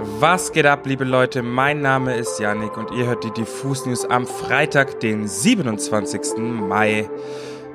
[0.00, 1.42] Was geht ab, liebe Leute?
[1.42, 6.38] Mein Name ist Yannick und ihr hört die Diffus News am Freitag, den 27.
[6.38, 7.10] Mai.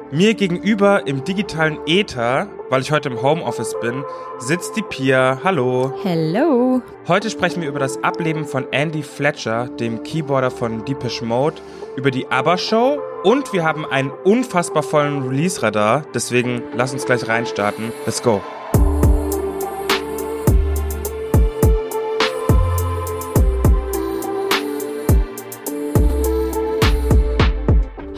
[0.09, 4.05] Mir gegenüber im digitalen Ether, weil ich heute im Homeoffice bin,
[4.39, 5.41] sitzt die Pia.
[5.43, 5.93] Hallo.
[6.01, 6.81] Hello.
[7.09, 11.57] Heute sprechen wir über das Ableben von Andy Fletcher, dem Keyboarder von Deepish Mode,
[11.97, 16.05] über die ABBA Show und wir haben einen unfassbar vollen Release-Radar.
[16.13, 17.91] Deswegen lass uns gleich reinstarten.
[18.05, 18.41] Let's go.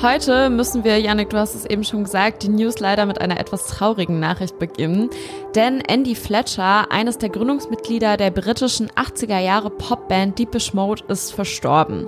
[0.05, 3.39] Heute müssen wir, Janik, du hast es eben schon gesagt, die News leider mit einer
[3.39, 5.09] etwas traurigen Nachricht beginnen.
[5.55, 12.07] Denn Andy Fletcher, eines der Gründungsmitglieder der britischen 80er Jahre Popband Deepish Mode, ist verstorben.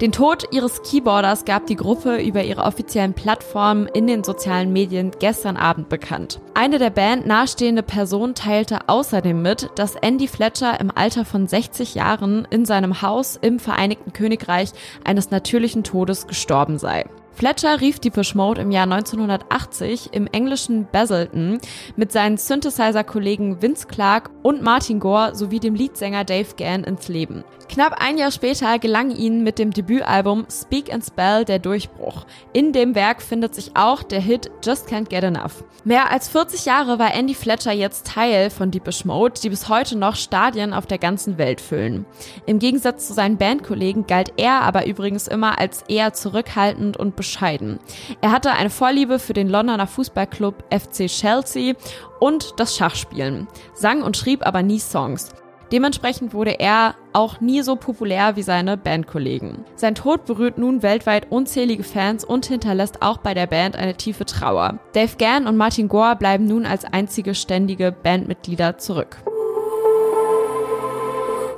[0.00, 5.10] Den Tod ihres Keyboarders gab die Gruppe über ihre offiziellen Plattformen in den sozialen Medien
[5.18, 6.40] gestern Abend bekannt.
[6.54, 11.96] Eine der Band nahestehende Person teilte außerdem mit, dass Andy Fletcher im Alter von 60
[11.96, 14.70] Jahren in seinem Haus im Vereinigten Königreich
[15.04, 17.04] eines natürlichen Todes gestorben sei.
[17.36, 21.58] Fletcher rief die Mode im Jahr 1980 im englischen Basildon
[21.94, 22.38] mit seinen
[22.86, 27.44] Synthesizer-Kollegen Vince Clark und Martin Gore sowie dem Leadsänger Dave Gann ins Leben.
[27.68, 32.24] Knapp ein Jahr später gelang ihnen mit dem Debütalbum Speak and Spell der Durchbruch.
[32.52, 35.64] In dem Werk findet sich auch der Hit Just Can't Get Enough.
[35.84, 39.96] Mehr als 40 Jahre war Andy Fletcher jetzt Teil von Deepish Mode, die bis heute
[39.96, 42.06] noch Stadien auf der ganzen Welt füllen.
[42.46, 47.78] Im Gegensatz zu seinen Bandkollegen galt er aber übrigens immer als eher zurückhaltend und bescheiden.
[48.20, 51.74] Er hatte eine Vorliebe für den Londoner Fußballclub FC Chelsea
[52.20, 55.30] und das Schachspielen, sang und schrieb aber nie Songs.
[55.72, 59.64] Dementsprechend wurde er auch nie so populär wie seine Bandkollegen.
[59.74, 64.24] Sein Tod berührt nun weltweit unzählige Fans und hinterlässt auch bei der Band eine tiefe
[64.24, 64.78] Trauer.
[64.92, 69.16] Dave Gann und Martin Gore bleiben nun als einzige ständige Bandmitglieder zurück.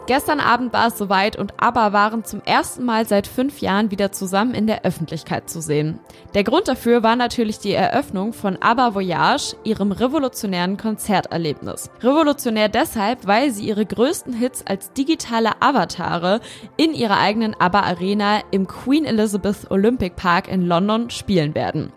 [0.08, 4.10] Gestern Abend war es soweit und ABBA waren zum ersten Mal seit fünf Jahren wieder
[4.10, 6.00] zusammen in der Öffentlichkeit zu sehen.
[6.32, 11.90] Der Grund dafür war natürlich die Eröffnung von ABBA Voyage, ihrem revolutionären Konzerterlebnis.
[12.00, 16.40] Revolutionär deshalb, weil sie ihre größten Hits als digitale Avatare
[16.78, 21.92] in ihrer eigenen ABBA Arena im Queen Elizabeth Olympic Park in London spielen werden.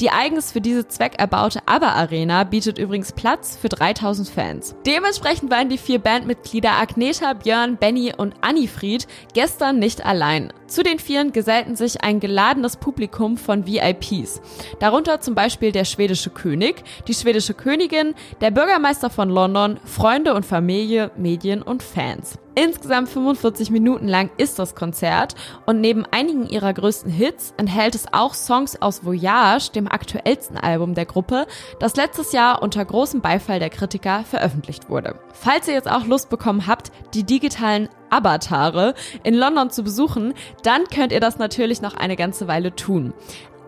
[0.00, 4.74] Die eigens für diese Zweck erbaute ABBA Arena bietet übrigens Platz für 3000 Fans.
[4.84, 10.54] Dementsprechend waren die vier Bandmitglieder Agneta, Björn, Björn, Benny und Annifried gestern nicht allein.
[10.68, 14.40] Zu den Vieren gesellten sich ein geladenes Publikum von VIPs.
[14.80, 20.46] Darunter zum Beispiel der schwedische König, die schwedische Königin, der Bürgermeister von London, Freunde und
[20.46, 22.38] Familie, Medien und Fans.
[22.54, 28.12] Insgesamt 45 Minuten lang ist das Konzert und neben einigen ihrer größten Hits enthält es
[28.12, 31.46] auch Songs aus Voyage, dem aktuellsten Album der Gruppe,
[31.78, 35.18] das letztes Jahr unter großem Beifall der Kritiker veröffentlicht wurde.
[35.32, 40.84] Falls ihr jetzt auch Lust bekommen habt, die digitalen Avatare in London zu besuchen, dann
[40.84, 43.14] könnt ihr das natürlich noch eine ganze Weile tun.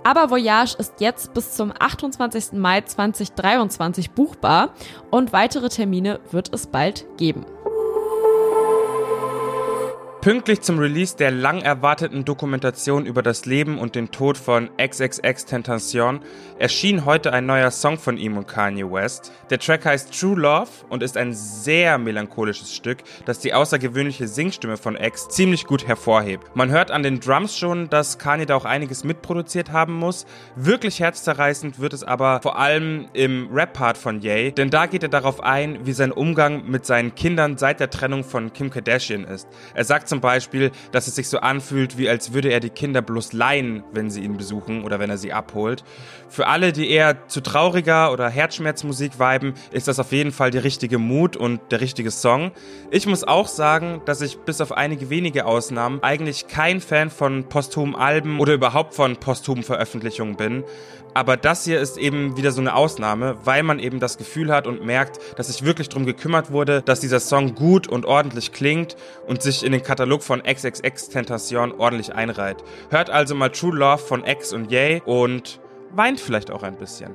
[0.07, 2.53] Aber Voyage ist jetzt bis zum 28.
[2.53, 4.75] Mai 2023 buchbar
[5.11, 7.47] und weitere Termine wird es bald geben.
[10.25, 15.45] Pünktlich zum Release der lang erwarteten Dokumentation über das Leben und den Tod von XXX
[15.45, 16.21] Tentacion
[16.59, 19.33] erschien heute ein neuer Song von ihm und Kanye West.
[19.51, 24.79] Der Track heißt True Love und ist ein sehr melancholisches Stück, das die außergewöhnliche Singstimme
[24.79, 26.57] von X ziemlich gut hervorhebt.
[26.57, 30.25] Man hört an den Drums schon, dass Kanye da auch einiges mitproduziert haben muss.
[30.57, 35.11] Wirklich herzzerreißend wird es aber vor allem im Rap-Part von Ye, denn da geht er
[35.11, 39.49] darauf ein, wie sein Umgang mit seinen Kindern seit der Trennung von Kim Kardashian ist.
[39.75, 43.03] Er sagt zum Beispiel, dass es sich so anfühlt, wie als würde er die Kinder
[43.03, 45.83] bloß leihen, wenn sie ihn besuchen oder wenn er sie abholt.
[46.29, 50.59] Für alle, die eher zu trauriger oder Herzschmerzmusik viben, ist das auf jeden Fall die
[50.59, 52.53] richtige Mut und der richtige Song.
[52.93, 57.49] Ich muss auch sagen, dass ich bis auf einige wenige Ausnahmen eigentlich kein Fan von
[57.49, 60.63] posthumen Alben oder überhaupt von posthumen Veröffentlichungen bin.
[61.15, 64.67] Aber das hier ist eben wieder so eine Ausnahme, weil man eben das Gefühl hat
[64.67, 68.97] und merkt, dass sich wirklich darum gekümmert wurde, dass dieser Song gut und ordentlich klingt
[69.29, 72.65] und sich in den Katalog von XXX Tentation ordentlich einreiht.
[72.91, 75.61] Hört also mal True Love von X und Yay und
[75.93, 77.15] weint vielleicht auch ein bisschen.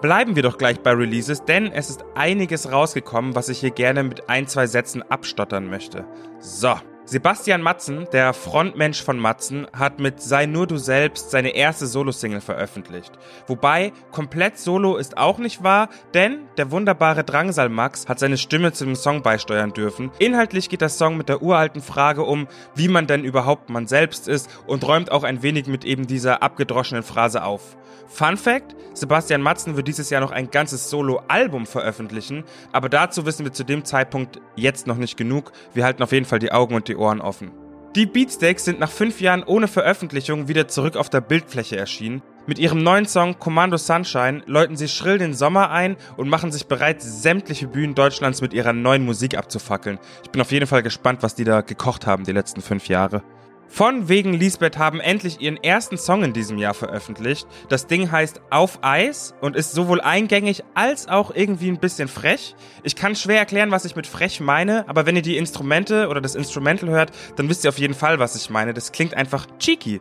[0.00, 4.04] Bleiben wir doch gleich bei Releases, denn es ist einiges rausgekommen, was ich hier gerne
[4.04, 6.06] mit ein, zwei Sätzen abstottern möchte.
[6.38, 6.76] So.
[7.08, 12.40] Sebastian Matzen, der Frontmensch von Matzen, hat mit Sei nur du selbst seine erste Solo-Single
[12.40, 13.12] veröffentlicht.
[13.46, 18.72] Wobei, komplett solo ist auch nicht wahr, denn der wunderbare Drangsal Max hat seine Stimme
[18.72, 20.10] zu dem Song beisteuern dürfen.
[20.18, 24.26] Inhaltlich geht der Song mit der uralten Frage um, wie man denn überhaupt man selbst
[24.26, 27.76] ist und räumt auch ein wenig mit eben dieser abgedroschenen Phrase auf.
[28.08, 33.44] Fun Fact: Sebastian Matzen wird dieses Jahr noch ein ganzes Solo-Album veröffentlichen, aber dazu wissen
[33.44, 35.52] wir zu dem Zeitpunkt jetzt noch nicht genug.
[35.74, 37.52] Wir halten auf jeden Fall die Augen und die Ohren offen.
[37.96, 42.20] Die Beatsteaks sind nach fünf Jahren ohne Veröffentlichung wieder zurück auf der Bildfläche erschienen.
[42.46, 46.66] Mit ihrem neuen Song Commando Sunshine läuten sie schrill den Sommer ein und machen sich
[46.66, 49.98] bereit, sämtliche Bühnen Deutschlands mit ihrer neuen Musik abzufackeln.
[50.22, 53.22] Ich bin auf jeden Fall gespannt, was die da gekocht haben die letzten fünf Jahre.
[53.68, 57.46] Von wegen Lisbeth haben endlich ihren ersten Song in diesem Jahr veröffentlicht.
[57.68, 62.54] Das Ding heißt Auf Eis und ist sowohl eingängig als auch irgendwie ein bisschen frech.
[62.84, 66.20] Ich kann schwer erklären, was ich mit frech meine, aber wenn ihr die Instrumente oder
[66.20, 68.72] das Instrumental hört, dann wisst ihr auf jeden Fall, was ich meine.
[68.72, 70.00] Das klingt einfach cheeky.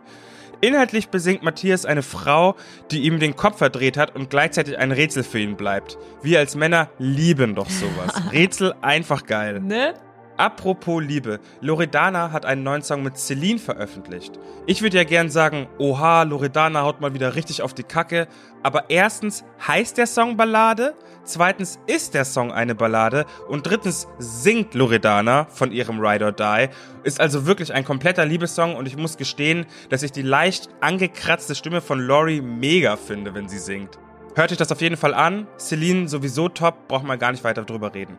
[0.62, 2.56] Inhaltlich besingt Matthias eine Frau,
[2.92, 5.98] die ihm den Kopf verdreht hat und gleichzeitig ein Rätsel für ihn bleibt.
[6.22, 8.14] Wir als Männer lieben doch sowas.
[8.32, 9.60] Rätsel einfach geil.
[9.60, 9.94] Ne?
[10.38, 14.38] Apropos Liebe, Loredana hat einen neuen Song mit Celine veröffentlicht.
[14.66, 18.28] Ich würde ja gern sagen, oha, Loredana haut mal wieder richtig auf die Kacke,
[18.62, 20.94] aber erstens heißt der Song Ballade,
[21.24, 26.68] zweitens ist der Song eine Ballade und drittens singt Loredana von ihrem Ride or Die,
[27.04, 31.56] ist also wirklich ein kompletter Liebessong und ich muss gestehen, dass ich die leicht angekratzte
[31.56, 34.00] Stimme von Lori mega finde, wenn sie singt.
[34.36, 37.64] Hört euch das auf jeden Fall an, Celine sowieso top, braucht man gar nicht weiter
[37.64, 38.18] drüber reden.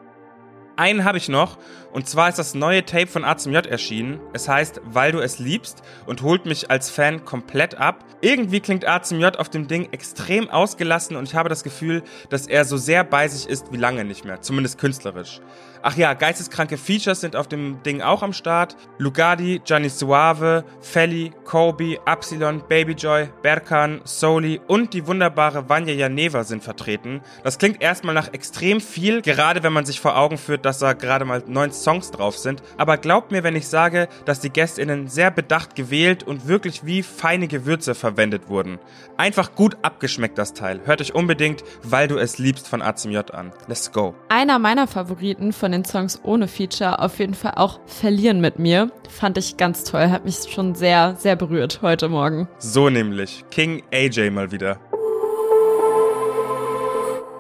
[0.76, 1.56] Einen habe ich noch,
[1.96, 4.20] und zwar ist das neue Tape von A zum J erschienen.
[4.34, 8.05] Es heißt Weil du es liebst und holt mich als Fan komplett ab.
[8.20, 12.02] Irgendwie klingt A zum J auf dem Ding extrem ausgelassen und ich habe das Gefühl,
[12.28, 15.40] dass er so sehr bei sich ist wie lange nicht mehr, zumindest künstlerisch.
[15.88, 18.76] Ach ja, geisteskranke Features sind auf dem Ding auch am Start.
[18.99, 26.64] Lugardi, Gianni Suave, Felly, Kobe, Absilon, Babyjoy, Berkan, Soli und die wunderbare Vanya Janeva sind
[26.64, 27.20] vertreten.
[27.44, 30.93] Das klingt erstmal nach extrem viel, gerade wenn man sich vor Augen führt, dass da
[30.93, 32.63] gerade mal neun Songs drauf sind.
[32.77, 37.03] Aber glaubt mir, wenn ich sage, dass die GästInnen sehr bedacht gewählt und wirklich wie
[37.03, 38.79] feine Gewürze verwendet wurden.
[39.17, 40.81] Einfach gut abgeschmeckt das Teil.
[40.85, 43.53] Hört euch unbedingt, weil du es liebst von A zum J an.
[43.69, 44.15] Let's go.
[44.29, 48.91] Einer meiner Favoriten von den Songs ohne Feature auf jeden Fall auch Verlieren mit mir.
[49.09, 52.49] Fand ich ganz toll, hat mich schon sehr, sehr berührt heute Morgen.
[52.59, 53.45] So nämlich.
[53.51, 54.79] King AJ mal wieder.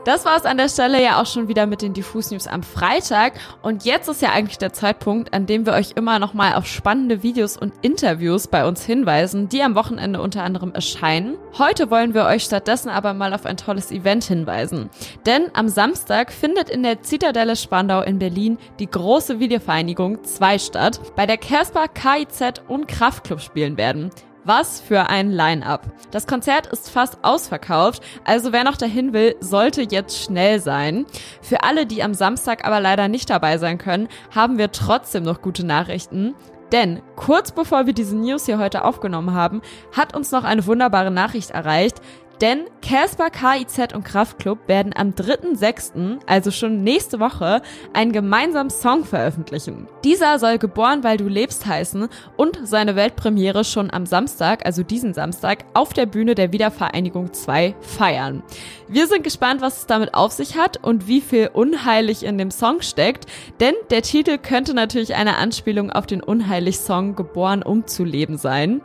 [0.06, 2.62] Das war es an der Stelle ja auch schon wieder mit den Diffus News am
[2.62, 3.32] Freitag.
[3.60, 7.24] Und jetzt ist ja eigentlich der Zeitpunkt, an dem wir euch immer nochmal auf spannende
[7.24, 11.36] Videos und Interviews bei uns hinweisen, die am Wochenende unter anderem erscheinen.
[11.58, 14.90] Heute wollen wir euch stattdessen aber mal auf ein tolles Event hinweisen.
[15.26, 21.00] Denn am Samstag findet in der Zitadelle Spandau in Berlin die große Videovereinigung 2 statt,
[21.16, 24.12] bei der Casper, KIZ und Kraftclub spielen werden.
[24.48, 25.88] Was für ein Line-up.
[26.12, 31.04] Das Konzert ist fast ausverkauft, also wer noch dahin will, sollte jetzt schnell sein.
[31.42, 35.42] Für alle, die am Samstag aber leider nicht dabei sein können, haben wir trotzdem noch
[35.42, 36.36] gute Nachrichten.
[36.70, 41.10] Denn kurz bevor wir diese News hier heute aufgenommen haben, hat uns noch eine wunderbare
[41.10, 42.00] Nachricht erreicht.
[42.40, 47.62] Denn Casper, KIZ und Kraftklub werden am 3.6., also schon nächste Woche,
[47.94, 49.88] einen gemeinsamen Song veröffentlichen.
[50.04, 55.14] Dieser soll Geboren, weil du lebst heißen und seine Weltpremiere schon am Samstag, also diesen
[55.14, 58.42] Samstag, auf der Bühne der Wiedervereinigung 2 feiern.
[58.88, 62.50] Wir sind gespannt, was es damit auf sich hat und wie viel unheilig in dem
[62.50, 63.26] Song steckt,
[63.60, 68.82] denn der Titel könnte natürlich eine Anspielung auf den Unheilig-Song Geboren um zu leben sein.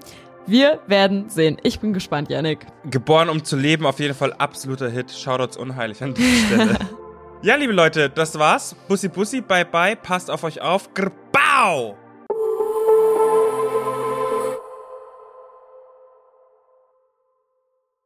[0.48, 1.58] Wir werden sehen.
[1.64, 2.66] Ich bin gespannt, Yannick.
[2.90, 5.12] Geboren um zu leben, auf jeden Fall absoluter Hit.
[5.12, 6.80] Shoutouts unheilig an dieser Stelle.
[7.42, 8.76] ja, liebe Leute, das war's.
[8.88, 10.94] Bussi Bussi, bye bye, passt auf euch auf.
[10.94, 11.96] Grbau!